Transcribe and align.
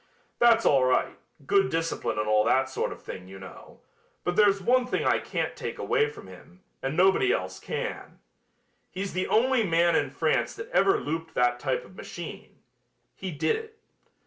That's 0.39 0.65
all 0.65 0.83
right, 0.83 1.19
good 1.45 1.69
discipline 1.69 2.17
and 2.17 2.27
all 2.27 2.43
that 2.45 2.67
sort 2.69 2.91
of 2.91 3.03
thing, 3.03 3.27
you 3.27 3.37
know, 3.37 3.81
but 4.23 4.35
there's 4.35 4.59
one 4.59 4.87
thing 4.87 5.05
I 5.05 5.19
can't 5.19 5.55
take 5.55 5.77
away 5.77 6.09
from 6.09 6.25
him, 6.25 6.61
and 6.81 6.97
nobody 6.97 7.31
else 7.31 7.59
can. 7.59 8.17
He's 8.89 9.13
the 9.13 9.27
only 9.27 9.61
man 9.63 9.95
in 9.95 10.09
France 10.09 10.55
that 10.55 10.71
ever 10.71 10.99
looped 10.99 11.35
that 11.35 11.59
type 11.59 11.85
of 11.85 11.95
machine. 11.95 12.63
He 13.13 13.29
did 13.29 13.55
it. 13.55 13.77